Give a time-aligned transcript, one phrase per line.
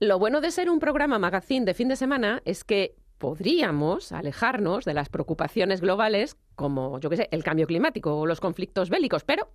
[0.00, 4.84] Lo bueno de ser un programa magazine de fin de semana es que podríamos alejarnos
[4.84, 9.24] de las preocupaciones globales como, yo qué sé, el cambio climático o los conflictos bélicos,
[9.24, 9.48] pero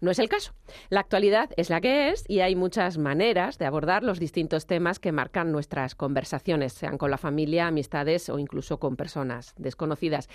[0.00, 0.54] no es el caso.
[0.88, 4.98] La actualidad es la que es y hay muchas maneras de abordar los distintos temas
[4.98, 10.30] que marcan nuestras conversaciones, sean con la familia, amistades o incluso con personas desconocidas.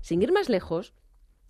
[0.00, 0.94] Sin ir más lejos,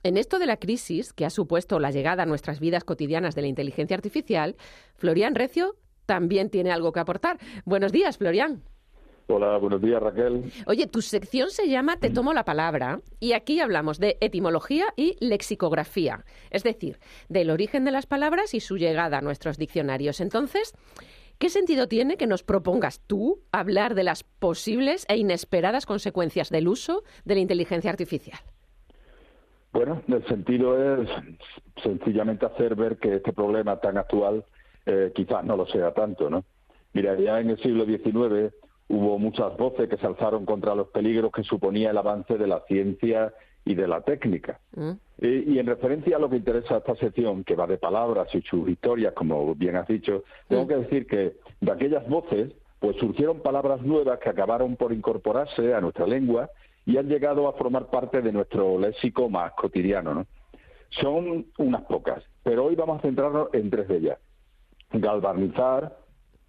[0.04, 3.42] en esto de la crisis que ha supuesto la llegada a nuestras vidas cotidianas de
[3.42, 4.56] la inteligencia artificial,
[4.94, 5.76] Florian Recio
[6.06, 7.38] también tiene algo que aportar.
[7.64, 8.62] Buenos días, Florian.
[9.28, 10.52] Hola, buenos días Raquel.
[10.66, 15.16] Oye, tu sección se llama Te tomo la palabra y aquí hablamos de etimología y
[15.18, 20.20] lexicografía, es decir, del origen de las palabras y su llegada a nuestros diccionarios.
[20.20, 20.74] Entonces,
[21.38, 26.68] ¿qué sentido tiene que nos propongas tú hablar de las posibles e inesperadas consecuencias del
[26.68, 28.38] uso de la inteligencia artificial?
[29.72, 31.10] Bueno, el sentido es
[31.82, 34.44] sencillamente hacer ver que este problema tan actual
[34.86, 36.44] eh, quizás no lo sea tanto, ¿no?
[36.92, 38.54] Mira, ya en el siglo XIX
[38.88, 42.60] hubo muchas voces que se alzaron contra los peligros que suponía el avance de la
[42.68, 44.60] ciencia y de la técnica.
[44.76, 44.92] Mm.
[45.20, 48.68] Y, en referencia a lo que interesa esta sección, que va de palabras y sus
[48.68, 50.68] historias, como bien has dicho, tengo mm.
[50.68, 55.80] que decir que de aquellas voces, pues surgieron palabras nuevas que acabaron por incorporarse a
[55.80, 56.48] nuestra lengua
[56.84, 60.14] y han llegado a formar parte de nuestro léxico más cotidiano.
[60.14, 60.26] ¿no?
[60.90, 64.18] Son unas pocas, pero hoy vamos a centrarnos en tres de ellas.
[64.92, 65.96] Galvanizar,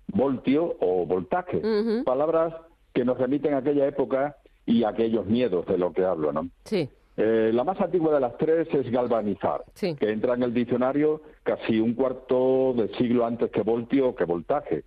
[0.07, 1.61] voltio o voltaje.
[2.05, 2.53] Palabras
[2.93, 6.49] que nos remiten a aquella época y a aquellos miedos de lo que hablo, ¿no?
[6.65, 6.89] Sí.
[7.15, 11.79] Eh, la más antigua de las tres es galvanizar, que entra en el diccionario casi
[11.79, 14.83] un cuarto de siglo antes que voltio o que voltaje.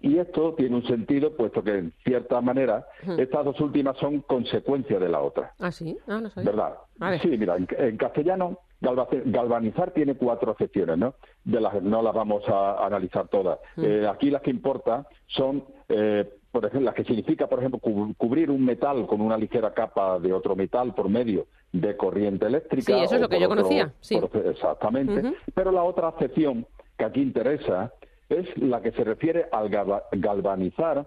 [0.00, 2.86] Y esto tiene un sentido, puesto que en cierta manera
[3.18, 5.52] estas dos últimas son consecuencia de la otra.
[5.58, 6.74] Ah, sí, ah, no ¿Verdad?
[7.20, 11.14] Sí, mira, en castellano Galvanizar tiene cuatro acepciones, ¿no?
[11.44, 13.58] De las no las vamos a analizar todas.
[13.76, 13.84] Mm.
[13.84, 17.78] Eh, aquí las que importa son, eh, por ejemplo, las que significa, por ejemplo,
[18.16, 22.94] cubrir un metal con una ligera capa de otro metal por medio de corriente eléctrica.
[22.96, 23.92] Sí, eso es lo que yo conocía.
[24.00, 24.18] Sí.
[24.46, 25.34] exactamente.
[25.54, 26.66] Pero la otra acepción
[26.96, 27.92] que aquí interesa
[28.28, 31.06] es la que se refiere al galvanizar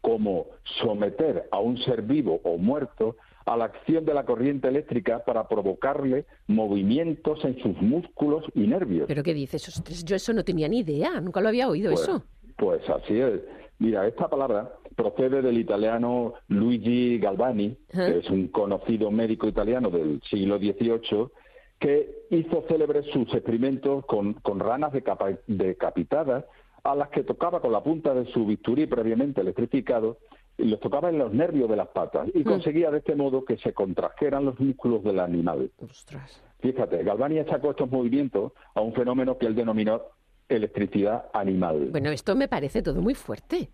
[0.00, 0.46] como
[0.80, 5.48] someter a un ser vivo o muerto a la acción de la corriente eléctrica para
[5.48, 9.06] provocarle movimientos en sus músculos y nervios.
[9.08, 9.82] ¿Pero qué dices?
[10.04, 12.24] Yo eso no tenía ni idea, nunca lo había oído pues, eso.
[12.56, 13.40] Pues así es.
[13.78, 20.20] Mira, esta palabra procede del italiano Luigi Galvani, que es un conocido médico italiano del
[20.22, 21.28] siglo XVIII,
[21.80, 24.92] que hizo célebres sus experimentos con, ranas
[25.48, 26.44] decapitadas
[26.84, 30.18] a las que tocaba con la punta de su bisturí previamente electrificado
[30.64, 32.44] los tocaba en los nervios de las patas y mm.
[32.44, 35.70] conseguía de este modo que se contrajeran los músculos del animal.
[36.60, 40.02] Fíjate, Galvani sacó estos movimientos a un fenómeno que él denominó
[40.48, 41.88] electricidad animal.
[41.90, 43.70] Bueno, esto me parece todo muy fuerte.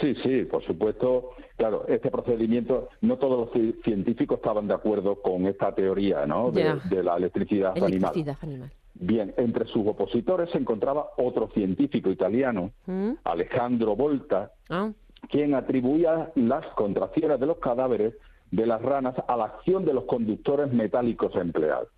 [0.00, 1.30] Sí, sí, por supuesto.
[1.56, 6.50] Claro, este procedimiento, no todos los científicos estaban de acuerdo con esta teoría ¿no?
[6.50, 8.70] de, la electricidad, electricidad animal.
[8.94, 13.12] Bien, entre sus opositores se encontraba otro científico italiano, ¿Mm?
[13.24, 14.90] Alejandro Volta, ah
[15.28, 18.14] quien atribuía las contracciones de los cadáveres
[18.50, 21.88] de las ranas a la acción de los conductores metálicos empleados.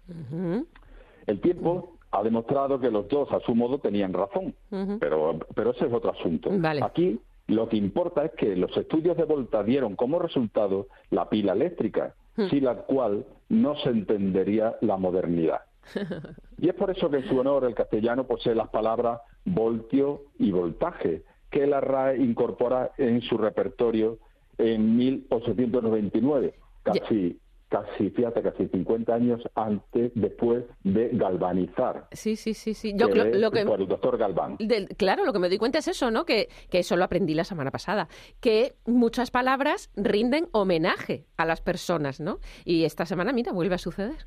[1.27, 4.55] El tiempo ha demostrado que los dos, a su modo, tenían razón,
[4.99, 6.51] pero, pero ese es otro asunto.
[6.83, 11.53] Aquí lo que importa es que los estudios de Volta dieron como resultado la pila
[11.53, 12.15] eléctrica,
[12.49, 15.61] sin la cual no se entendería la modernidad.
[16.63, 20.51] Y es por eso que en su honor el castellano posee las palabras voltio y
[20.51, 24.19] voltaje, que la RAE incorpora en su repertorio
[24.59, 27.39] en 1899, casi,
[27.69, 32.09] casi, fíjate, casi 50 años antes, después de galvanizar.
[32.13, 32.93] Sí, sí, sí, sí.
[32.95, 34.59] Yo, lo, que, por el doctor Galván.
[34.97, 36.25] claro, lo que me doy cuenta es eso, ¿no?
[36.25, 38.09] Que, que eso lo aprendí la semana pasada,
[38.41, 42.39] que muchas palabras rinden homenaje a las personas, ¿no?
[42.65, 44.27] Y esta semana, mira, vuelve a suceder.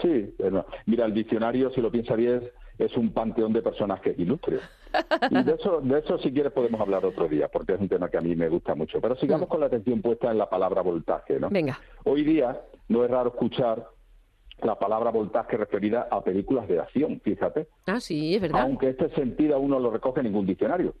[0.00, 4.60] Sí, bueno, mira, el diccionario, si lo piensa bien, es un panteón de personajes ilustres.
[5.30, 8.08] Y de eso, de eso si quieres podemos hablar otro día, porque es un tema
[8.08, 9.00] que a mí me gusta mucho.
[9.00, 9.50] Pero sigamos mm.
[9.50, 11.50] con la atención puesta en la palabra voltaje, ¿no?
[11.50, 11.78] Venga.
[12.04, 13.86] Hoy día no es raro escuchar
[14.62, 17.68] la palabra voltaje referida a películas de acción, fíjate.
[17.86, 18.62] Ah, sí, es verdad.
[18.62, 20.94] Aunque este sentido uno lo recoge en ningún diccionario.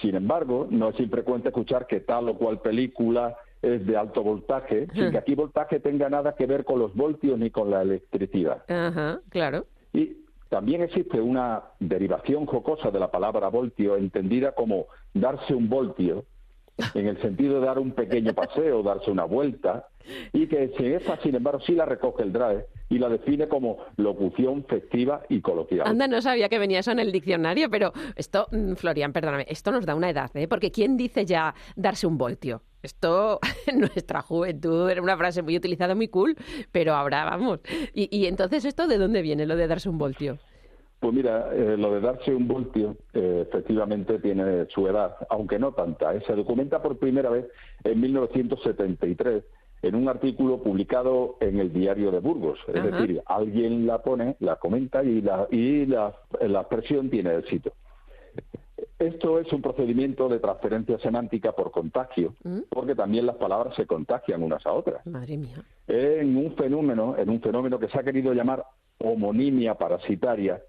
[0.00, 4.86] Sin embargo, no es infrecuente escuchar que tal o cual película es de alto voltaje,
[4.94, 8.62] sin que aquí voltaje tenga nada que ver con los voltios ni con la electricidad.
[8.68, 9.66] Ajá, claro.
[9.92, 10.18] Y
[10.48, 16.24] también existe una derivación jocosa de la palabra voltio, entendida como darse un voltio,
[16.94, 19.88] en el sentido de dar un pequeño paseo, darse una vuelta,
[20.32, 24.64] y que esa, sin embargo, sí la recoge el DRAE y la define como locución
[24.64, 25.86] festiva y coloquial.
[25.86, 29.70] Anda, no sabía que venía eso en el diccionario, pero esto, mm, Florian, perdóname, esto
[29.70, 30.48] nos da una edad, ¿eh?
[30.48, 32.62] Porque ¿quién dice ya darse un voltio?
[32.88, 36.34] Esto en nuestra juventud era una frase muy utilizada, muy cool,
[36.72, 37.60] pero ahora vamos.
[37.92, 40.38] Y, y entonces, ¿esto de dónde viene lo de darse un voltio?
[40.98, 45.72] Pues mira, eh, lo de darse un voltio eh, efectivamente tiene su edad, aunque no
[45.72, 46.14] tanta.
[46.14, 46.22] ¿eh?
[46.26, 47.46] Se documenta por primera vez
[47.84, 49.44] en 1973
[49.82, 52.58] en un artículo publicado en el diario de Burgos.
[52.68, 57.72] Es decir, alguien la pone, la comenta y la, y la, la expresión tiene éxito.
[58.98, 62.62] Esto es un procedimiento de transferencia semántica por contagio, ¿Mm?
[62.68, 65.06] porque también las palabras se contagian unas a otras.
[65.06, 65.62] Madre mía.
[65.86, 68.64] En un fenómeno, en un fenómeno que se ha querido llamar
[68.98, 70.60] homonimia parasitaria,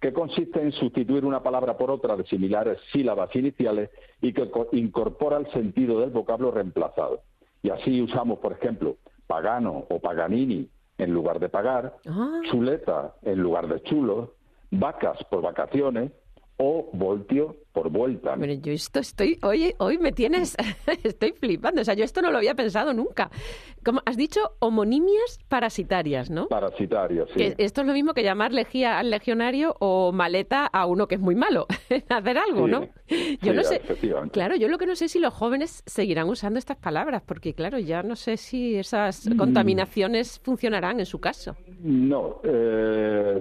[0.00, 3.90] que consiste en sustituir una palabra por otra de similares sílabas iniciales
[4.20, 7.22] y que incorpora el sentido del vocablo reemplazado.
[7.62, 8.96] Y así usamos, por ejemplo,
[9.26, 10.68] pagano o paganini
[10.98, 12.40] en lugar de pagar, ah.
[12.50, 14.34] chuleta en lugar de chulo,
[14.70, 16.12] vacas por vacaciones
[16.58, 18.34] o voltio por vuelta.
[18.38, 20.56] Pero yo esto estoy, hoy, hoy me tienes,
[21.04, 23.30] estoy flipando, o sea, yo esto no lo había pensado nunca.
[23.84, 26.48] Como has dicho, homonimias parasitarias, ¿no?
[26.48, 27.54] Parasitarias, sí.
[27.56, 31.20] esto es lo mismo que llamar lejía al legionario o maleta a uno que es
[31.20, 31.66] muy malo,
[32.08, 32.88] hacer algo, ¿no?
[33.40, 33.80] Yo no sé,
[34.32, 37.54] claro, yo lo que no sé es si los jóvenes seguirán usando estas palabras, porque
[37.54, 39.36] claro, ya no sé si esas mm.
[39.36, 41.54] contaminaciones funcionarán en su caso.
[41.80, 43.40] No, eh,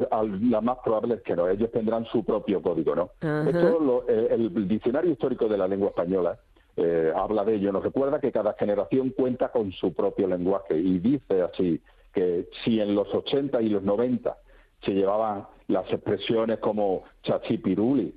[0.50, 3.10] la más probable es que no, ellos tendrán su propio código, ¿no?
[3.20, 6.38] Esto lo, eh, el diccionario histórico de la lengua española
[6.76, 7.72] eh, habla de ello.
[7.72, 11.82] Nos recuerda que cada generación cuenta con su propio lenguaje y dice así
[12.14, 14.38] que si en los 80 y los 90
[14.84, 18.14] se llevaban las expresiones como chachipiruli,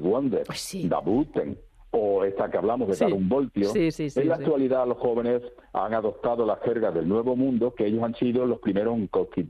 [0.00, 1.58] wonder, pues dabuten,
[1.92, 5.42] o esta que hablamos de dar un voltio, en la actualidad los jóvenes
[5.72, 8.96] han adoptado la jerga del nuevo mundo que ellos han sido los primeros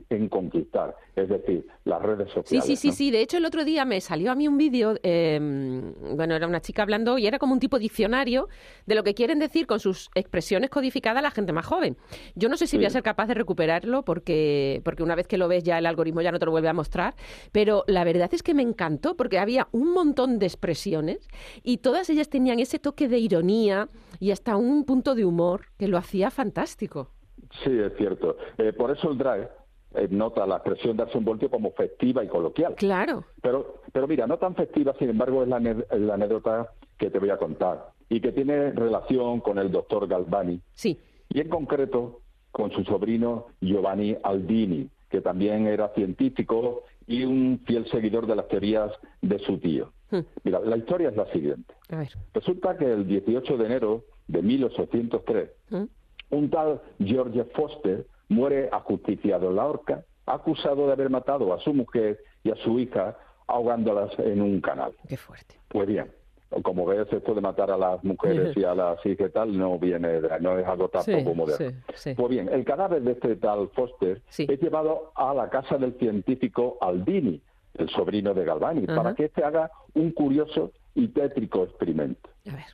[0.09, 2.65] en conquistar, es decir, las redes sociales.
[2.65, 3.11] Sí, sí, sí, sí.
[3.11, 6.61] De hecho, el otro día me salió a mí un vídeo, em, bueno, era una
[6.61, 8.47] chica hablando y era como un tipo diccionario
[8.85, 11.97] de lo que quieren decir con sus expresiones codificadas la gente más joven.
[12.35, 15.37] Yo no sé si voy a ser capaz de recuperarlo porque, porque una vez que
[15.37, 17.15] lo ves ya el algoritmo ya no te lo vuelve a mostrar,
[17.51, 21.27] pero la verdad es que me encantó porque había un montón de expresiones
[21.63, 23.87] y todas ellas tenían ese toque de ironía
[24.19, 27.09] y hasta un punto de humor que lo hacía fantástico.
[27.63, 28.37] Sí, es cierto.
[28.57, 29.51] Eh, por eso el drag
[29.93, 32.75] eh, nota la expresión darse un voltio como festiva y coloquial.
[32.75, 33.25] Claro.
[33.41, 35.57] Pero, pero mira, no tan festiva, sin embargo, es la,
[36.13, 40.61] anécdota que te voy a contar y que tiene relación con el doctor Galvani.
[40.73, 40.97] Sí.
[41.29, 47.85] Y en concreto con su sobrino Giovanni Aldini, que también era científico y un fiel
[47.89, 48.91] seguidor de las teorías
[49.21, 49.91] de su tío.
[50.11, 50.19] Hmm.
[50.43, 51.73] Mira, la historia es la siguiente.
[52.33, 55.83] Resulta que el 18 de enero de 1803, hmm.
[56.31, 61.73] un tal George Foster muere ajusticiado en la horca, acusado de haber matado a su
[61.73, 63.17] mujer y a su hija
[63.47, 64.93] ahogándolas en un canal.
[65.07, 65.55] Qué fuerte.
[65.67, 66.11] Pues bien,
[66.63, 69.79] como ves, esto de matar a las mujeres y a las hijas y tal no
[69.79, 71.77] viene, no es algo tampoco moderno.
[71.87, 76.77] Pues bien, el cadáver de este tal Foster es llevado a la casa del científico
[76.81, 77.41] Aldini,
[77.81, 82.29] el sobrino de Galvani, para que éste haga un curioso y tétrico experimento.
[82.47, 82.65] A ver.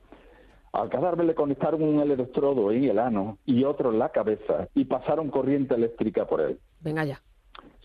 [0.74, 4.86] Al cadáver le conectaron un electrodo en el ano y otro en la cabeza y
[4.86, 6.59] pasaron corriente eléctrica por él.
[6.81, 7.21] Venga ya.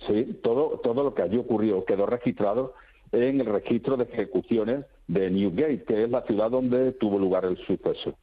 [0.07, 2.75] Sí, todo, todo lo que allí ocurrió quedó registrado
[3.13, 7.57] en el registro de ejecuciones de Newgate, que es la ciudad donde tuvo lugar el
[7.67, 8.15] suceso.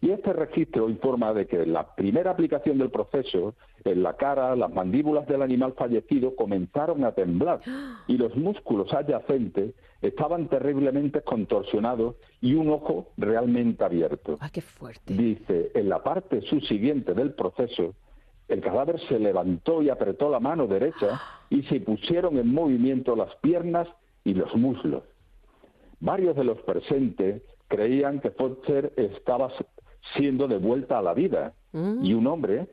[0.00, 4.72] Y este registro informa de que la primera aplicación del proceso, en la cara, las
[4.72, 7.60] mandíbulas del animal fallecido comenzaron a temblar
[8.06, 14.38] y los músculos adyacentes estaban terriblemente contorsionados y un ojo realmente abierto.
[14.40, 15.14] ¡Ah, qué fuerte!
[15.14, 17.94] Dice, en la parte subsiguiente del proceso,
[18.46, 23.34] el cadáver se levantó y apretó la mano derecha y se pusieron en movimiento las
[23.36, 23.88] piernas
[24.24, 25.02] y los muslos.
[26.00, 29.50] Varios de los presentes creían que Foster estaba
[30.14, 31.54] siendo devuelta a la vida.
[31.72, 32.04] Mm.
[32.04, 32.68] Y un hombre,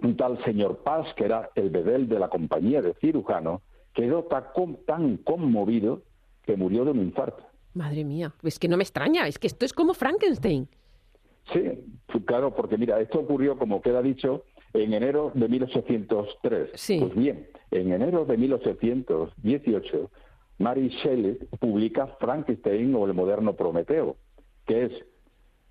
[0.00, 3.60] un tal señor Paz, que era el bedel de la compañía de cirujanos,
[3.94, 4.26] quedó
[4.86, 6.02] tan conmovido
[6.44, 7.44] que murió de un infarto.
[7.74, 10.68] Madre mía, es que no me extraña, es que esto es como Frankenstein.
[11.52, 11.62] Sí,
[12.26, 16.70] claro, porque mira, esto ocurrió, como queda dicho, en enero de 1803.
[16.74, 16.98] Sí.
[17.00, 20.10] Pues bien, en enero de 1818,
[20.58, 24.16] Mary Shelley publica Frankenstein o el moderno Prometeo,
[24.66, 24.92] que es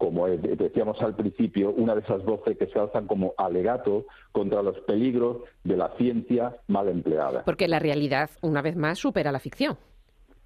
[0.01, 4.79] como decíamos al principio, una de esas voces que se alzan como alegato contra los
[4.79, 7.43] peligros de la ciencia mal empleada.
[7.45, 9.77] Porque la realidad, una vez más, supera la ficción.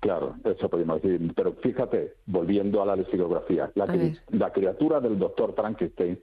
[0.01, 1.31] Claro, eso podemos decir.
[1.33, 3.87] Pero fíjate, volviendo a la lexicografía, la,
[4.31, 6.19] la criatura del doctor Frankenstein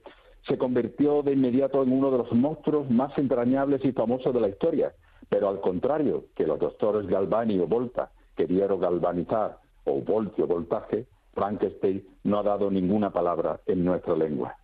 [0.47, 4.49] se convirtió de inmediato en uno de los monstruos más entrañables y famosos de la
[4.49, 4.93] historia.
[5.27, 12.03] Pero al contrario que los doctores Galvani o Volta querían galvanizar o voltio voltaje, Frankenstein
[12.23, 14.55] no ha dado ninguna palabra en nuestra lengua.